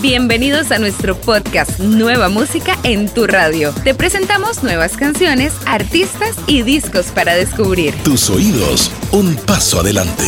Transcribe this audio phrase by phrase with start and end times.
[0.00, 3.72] Bienvenidos a nuestro podcast Nueva Música en tu radio.
[3.84, 7.94] Te presentamos nuevas canciones, artistas y discos para descubrir.
[8.02, 10.24] Tus oídos, un paso adelante.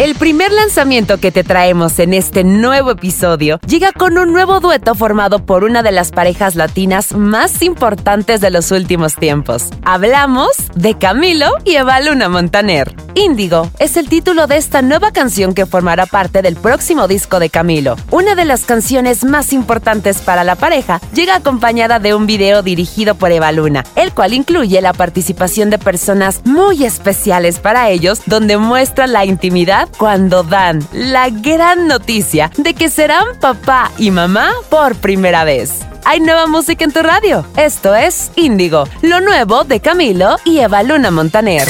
[0.00, 4.96] El primer lanzamiento que te traemos en este nuevo episodio llega con un nuevo dueto
[4.96, 9.68] formado por una de las parejas latinas más importantes de los últimos tiempos.
[9.84, 12.94] Hablamos de Camilo y Eva Luna Montaner.
[13.14, 17.48] Índigo es el título de esta nueva canción que formará parte del próximo disco de
[17.48, 17.96] Camilo.
[18.10, 23.14] Una de las canciones más importantes para la pareja llega acompañada de un video dirigido
[23.14, 28.58] por Eva Luna, el cual incluye la participación de personas muy especiales para ellos, donde
[28.58, 34.96] muestra la intimidad cuando dan la gran noticia de que serán papá y mamá por
[34.96, 35.80] primera vez.
[36.04, 37.46] Hay nueva música en tu radio.
[37.56, 41.66] Esto es Índigo, lo nuevo de Camilo y Eva Luna Montaner.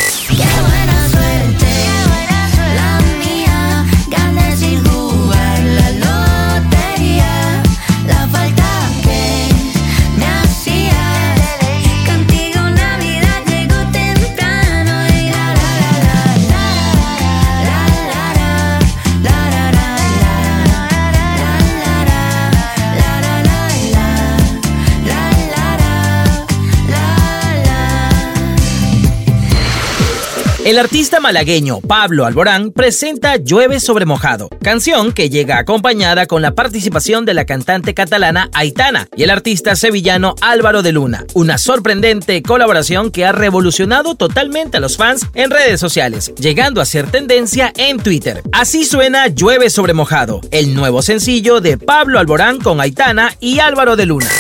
[30.64, 36.54] El artista malagueño Pablo Alborán presenta Llueve sobre mojado, canción que llega acompañada con la
[36.54, 41.26] participación de la cantante catalana Aitana y el artista sevillano Álvaro de Luna.
[41.34, 46.86] Una sorprendente colaboración que ha revolucionado totalmente a los fans en redes sociales, llegando a
[46.86, 48.42] ser tendencia en Twitter.
[48.50, 53.96] Así suena Llueve sobre mojado, el nuevo sencillo de Pablo Alborán con Aitana y Álvaro
[53.96, 54.30] de Luna.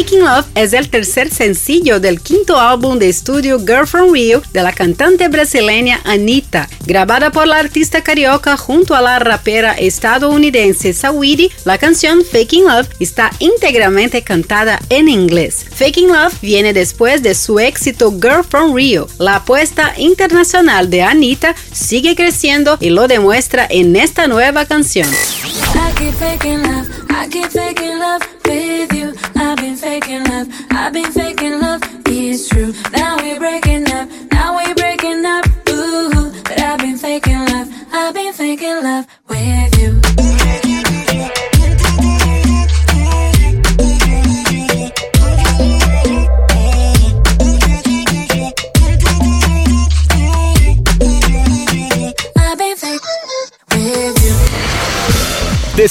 [0.00, 4.62] Faking Love es el tercer sencillo del quinto álbum de estudio Girl from Rio de
[4.62, 11.50] la cantante brasileña Anita, grabada por la artista carioca junto a la rapera estadounidense Saweetie.
[11.66, 15.66] La canción Faking Love está íntegramente cantada en inglés.
[15.70, 19.06] Faking Love viene después de su éxito Girl from Rio.
[19.18, 25.10] La apuesta internacional de Anita sigue creciendo y lo demuestra en esta nueva canción.
[26.20, 26.86] Faking love.
[27.10, 29.14] I keep faking love with you.
[29.36, 30.48] I've been faking love.
[30.70, 32.72] I've been faking love, it's true.
[32.92, 34.08] Now we're breaking up.
[34.32, 35.44] Now we're breaking up.
[35.68, 37.68] Ooh, but I've been faking love.
[37.92, 39.99] I've been faking love with you.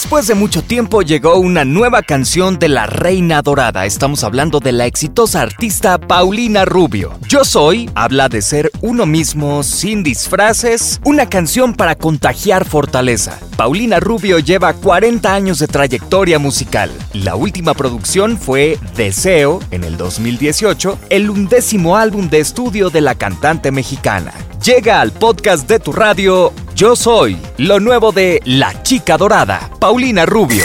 [0.10, 3.86] Después de mucho tiempo llegó una nueva canción de la Reina Dorada.
[3.86, 7.14] Estamos hablando de la exitosa artista Paulina Rubio.
[7.28, 13.38] Yo soy habla de ser uno mismo sin disfraces, una canción para contagiar fortaleza.
[13.60, 16.90] Paulina Rubio lleva 40 años de trayectoria musical.
[17.12, 23.16] La última producción fue Deseo en el 2018, el undécimo álbum de estudio de la
[23.16, 24.32] cantante mexicana.
[24.64, 30.26] Llega al podcast de tu radio Yo Soy, lo nuevo de La Chica Dorada, Paulina
[30.26, 30.64] Rubio.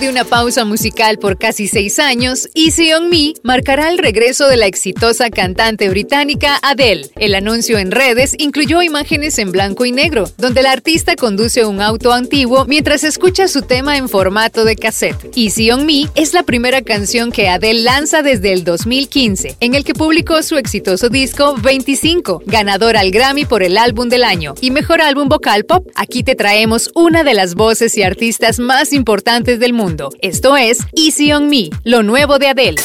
[0.00, 4.58] De una pausa musical por casi seis años, Easy on Me marcará el regreso de
[4.58, 7.08] la exitosa cantante británica Adele.
[7.16, 11.80] El anuncio en redes incluyó imágenes en blanco y negro, donde la artista conduce un
[11.80, 15.34] auto antiguo mientras escucha su tema en formato de cassette.
[15.34, 19.82] Easy on Me es la primera canción que Adele lanza desde el 2015, en el
[19.82, 24.70] que publicó su exitoso disco 25, ganador al Grammy por el álbum del año y
[24.72, 25.88] mejor álbum vocal pop.
[25.94, 29.85] Aquí te traemos una de las voces y artistas más importantes del mundo.
[30.20, 32.82] Esto es Easy on Me, lo nuevo de Adele.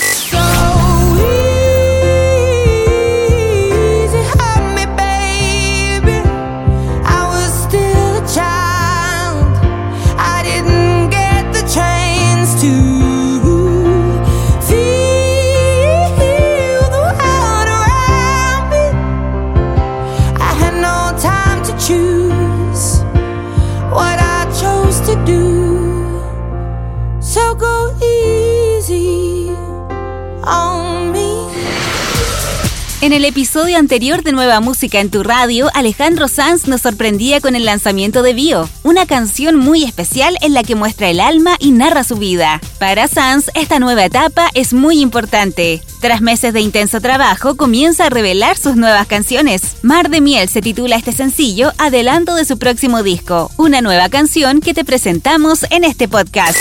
[33.01, 37.55] En el episodio anterior de Nueva Música en tu Radio, Alejandro Sanz nos sorprendía con
[37.55, 41.71] el lanzamiento de Bio, una canción muy especial en la que muestra el alma y
[41.71, 42.61] narra su vida.
[42.77, 45.81] Para Sanz, esta nueva etapa es muy importante.
[45.99, 49.63] Tras meses de intenso trabajo, comienza a revelar sus nuevas canciones.
[49.81, 54.61] Mar de Miel se titula este sencillo, adelanto de su próximo disco, una nueva canción
[54.61, 56.59] que te presentamos en este podcast.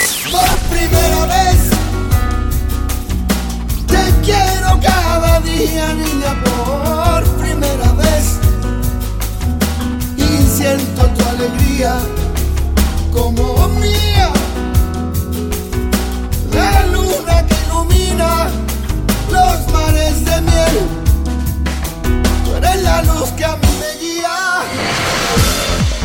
[0.71, 1.60] Primera vez,
[4.83, 8.39] cada día, niña, por primera vez.
[10.17, 11.30] Y siento tu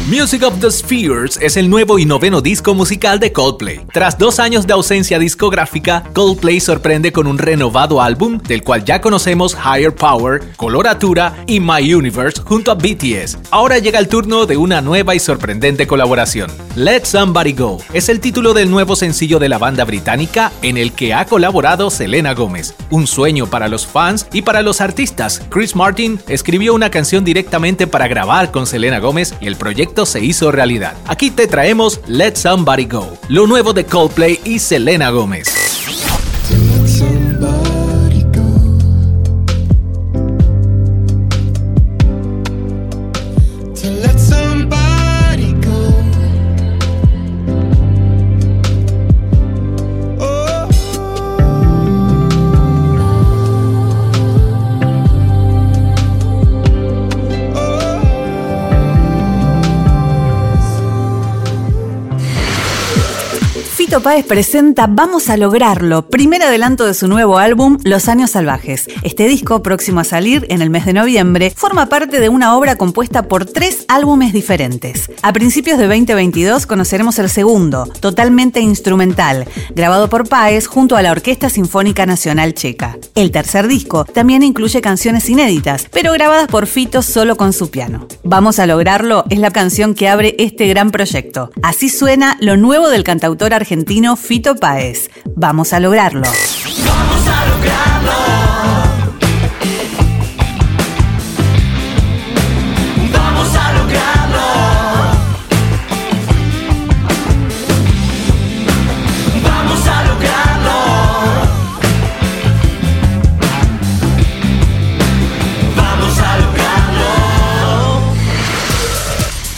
[0.07, 3.87] Music of the Spheres es el nuevo y noveno disco musical de Coldplay.
[3.91, 9.01] Tras dos años de ausencia discográfica, Coldplay sorprende con un renovado álbum del cual ya
[9.01, 13.39] conocemos Higher Power, Coloratura y My Universe junto a BTS.
[13.49, 16.51] Ahora llega el turno de una nueva y sorprendente colaboración.
[16.75, 20.91] Let Somebody Go es el título del nuevo sencillo de la banda británica en el
[20.91, 22.75] que ha colaborado Selena Gómez.
[22.91, 25.41] Un sueño para los fans y para los artistas.
[25.49, 30.25] Chris Martin escribió una canción directamente para grabar con Selena Gómez y el proyecto se
[30.25, 30.97] hizo realidad.
[31.05, 35.64] Aquí te traemos Let Somebody Go, lo nuevo de Coldplay y Selena Gómez.
[63.95, 68.87] Fito Páez presenta Vamos a lograrlo, primer adelanto de su nuevo álbum Los Años Salvajes.
[69.03, 72.75] Este disco, próximo a salir en el mes de noviembre, forma parte de una obra
[72.75, 75.09] compuesta por tres álbumes diferentes.
[75.21, 81.11] A principios de 2022 conoceremos el segundo, totalmente instrumental, grabado por Páez junto a la
[81.11, 82.97] Orquesta Sinfónica Nacional Checa.
[83.15, 88.09] El tercer disco también incluye canciones inéditas, pero grabadas por Fito solo con su piano.
[88.25, 91.49] Vamos a lograrlo es la canción que abre este gran proyecto.
[91.63, 93.84] Así suena lo nuevo del cantautor argentino
[94.15, 95.09] Fito Páez.
[95.35, 96.23] Vamos a lograrlo.
[96.23, 97.94] Vamos a lograrlo.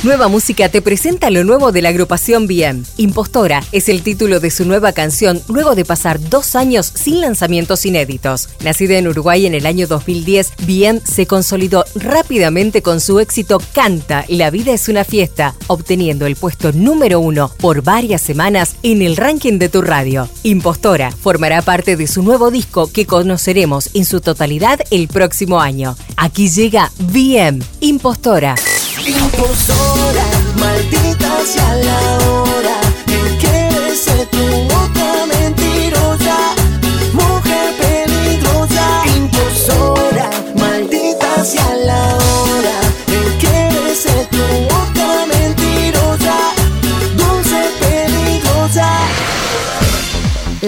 [0.07, 2.85] Nueva Música te presenta lo nuevo de la agrupación Bien.
[2.95, 7.85] Impostora es el título de su nueva canción luego de pasar dos años sin lanzamientos
[7.85, 8.47] inéditos.
[8.63, 14.23] Nacida en Uruguay en el año 2010, Bien se consolidó rápidamente con su éxito Canta,
[14.29, 19.17] la vida es una fiesta, obteniendo el puesto número uno por varias semanas en el
[19.17, 20.29] ranking de tu radio.
[20.43, 25.97] Impostora formará parte de su nuevo disco que conoceremos en su totalidad el próximo año.
[26.15, 28.55] Aquí llega Bien, Impostora.
[29.07, 30.25] Impostora,
[30.59, 32.06] maldita sea la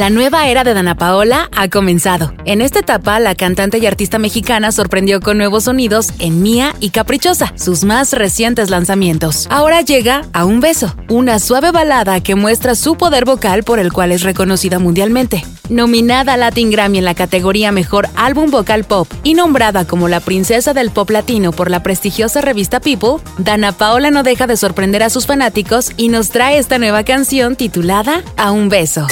[0.09, 2.33] La nueva era de Dana Paola ha comenzado.
[2.43, 6.89] En esta etapa, la cantante y artista mexicana sorprendió con nuevos sonidos en Mía y
[6.89, 9.45] Caprichosa, sus más recientes lanzamientos.
[9.51, 13.93] Ahora llega A un beso, una suave balada que muestra su poder vocal por el
[13.93, 15.45] cual es reconocida mundialmente.
[15.69, 20.21] Nominada a Latin Grammy en la categoría Mejor Álbum Vocal Pop y nombrada como la
[20.21, 25.03] princesa del pop latino por la prestigiosa revista People, Dana Paola no deja de sorprender
[25.03, 29.05] a sus fanáticos y nos trae esta nueva canción titulada A un beso.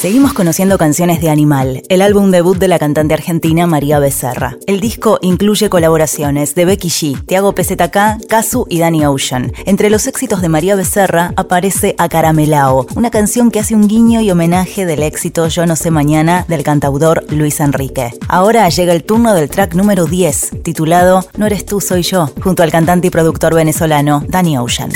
[0.00, 4.56] Seguimos conociendo canciones de Animal, el álbum debut de la cantante argentina María Becerra.
[4.66, 9.52] El disco incluye colaboraciones de Becky G, Tiago PZK, Kazu y Danny Ocean.
[9.66, 14.30] Entre los éxitos de María Becerra aparece Acaramelao, una canción que hace un guiño y
[14.30, 18.14] homenaje del éxito Yo no sé mañana del cantautor Luis Enrique.
[18.26, 22.62] Ahora llega el turno del track número 10, titulado No eres tú, soy yo, junto
[22.62, 24.90] al cantante y productor venezolano Danny Ocean.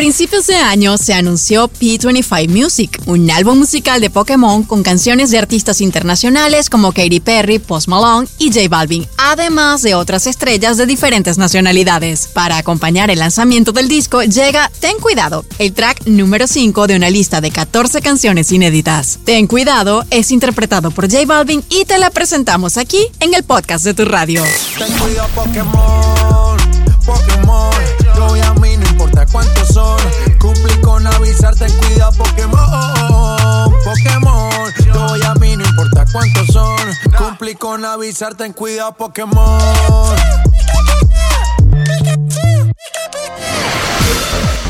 [0.00, 5.36] Principios de año se anunció P25 Music, un álbum musical de Pokémon con canciones de
[5.36, 10.86] artistas internacionales como Katy Perry, Post Malone y J Balvin, además de otras estrellas de
[10.86, 12.28] diferentes nacionalidades.
[12.28, 17.10] Para acompañar el lanzamiento del disco llega Ten Cuidado, el track número 5 de una
[17.10, 19.18] lista de 14 canciones inéditas.
[19.26, 23.84] Ten Cuidado es interpretado por J Balvin y te la presentamos aquí en el podcast
[23.84, 24.42] de tu radio.
[24.78, 26.56] Ten cuidado Pokémon,
[29.30, 29.98] cuántos son,
[30.38, 36.78] cumplí con avisarte, ten cuidado Pokémon, Pokémon, yo y a mí no importa cuántos son,
[37.16, 39.60] cumplí con avisarte, ten cuidado Pokémon.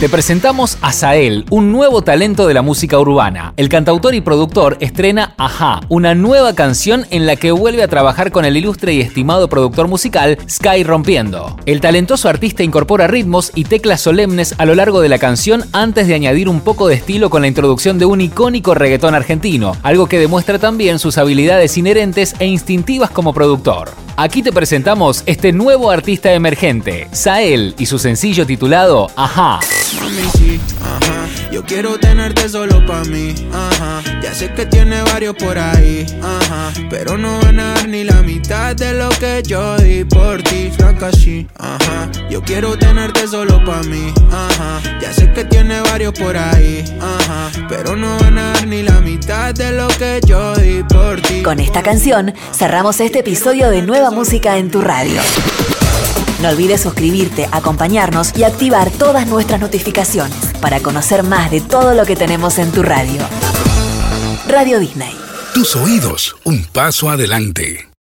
[0.00, 3.52] Te presentamos a Sael, un nuevo talento de la música urbana.
[3.58, 8.32] El cantautor y productor estrena Ajá, una nueva canción en la que vuelve a trabajar
[8.32, 11.54] con el ilustre y estimado productor musical Sky Rompiendo.
[11.66, 16.06] El talentoso artista incorpora ritmos y teclas solemnes a lo largo de la canción antes
[16.06, 20.06] de añadir un poco de estilo con la introducción de un icónico reggaetón argentino, algo
[20.06, 23.90] que demuestra también sus habilidades inherentes e instintivas como productor.
[24.22, 29.60] Aquí te presentamos este nuevo artista emergente, Sael, y su sencillo titulado Ajá.
[31.50, 34.02] Yo quiero tenerte solo pa' mí, ajá.
[34.22, 36.70] Ya sé que tiene varios por ahí, ajá.
[36.90, 40.70] Pero no van a dar ni la mitad de lo que yo di por ti,
[40.70, 42.10] franca, sí, ajá.
[42.28, 44.80] Yo quiero tenerte solo pa' mí, ajá.
[46.00, 47.50] Varios por ahí, ajá.
[47.68, 51.42] Pero no van a dar ni la mitad de lo que yo di por ti.
[51.42, 55.20] Con esta canción cerramos este episodio de Nueva Música en tu radio.
[56.40, 62.06] No olvides suscribirte, acompañarnos y activar todas nuestras notificaciones para conocer más de todo lo
[62.06, 63.20] que tenemos en tu radio.
[64.48, 65.14] Radio Disney.
[65.52, 67.89] Tus oídos, un paso adelante.